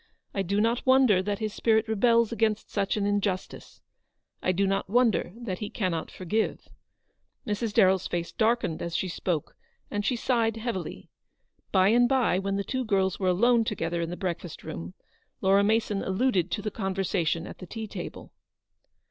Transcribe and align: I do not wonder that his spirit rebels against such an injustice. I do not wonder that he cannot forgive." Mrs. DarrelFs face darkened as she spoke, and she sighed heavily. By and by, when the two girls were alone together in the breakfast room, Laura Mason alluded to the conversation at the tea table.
I 0.33 0.41
do 0.41 0.59
not 0.59 0.83
wonder 0.83 1.21
that 1.21 1.37
his 1.37 1.53
spirit 1.53 1.87
rebels 1.87 2.31
against 2.31 2.71
such 2.71 2.97
an 2.97 3.05
injustice. 3.05 3.81
I 4.41 4.51
do 4.51 4.65
not 4.65 4.89
wonder 4.89 5.31
that 5.35 5.59
he 5.59 5.69
cannot 5.69 6.09
forgive." 6.09 6.69
Mrs. 7.45 7.71
DarrelFs 7.71 8.09
face 8.09 8.31
darkened 8.31 8.81
as 8.81 8.95
she 8.95 9.07
spoke, 9.07 9.55
and 9.91 10.03
she 10.03 10.15
sighed 10.15 10.57
heavily. 10.57 11.11
By 11.71 11.89
and 11.89 12.09
by, 12.09 12.39
when 12.39 12.55
the 12.55 12.63
two 12.63 12.83
girls 12.83 13.19
were 13.19 13.27
alone 13.27 13.63
together 13.63 14.01
in 14.01 14.09
the 14.09 14.17
breakfast 14.17 14.63
room, 14.63 14.95
Laura 15.39 15.63
Mason 15.63 16.03
alluded 16.03 16.49
to 16.49 16.63
the 16.63 16.71
conversation 16.71 17.45
at 17.45 17.59
the 17.59 17.67
tea 17.67 17.85
table. 17.85 18.33